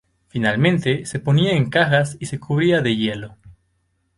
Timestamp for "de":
2.81-2.95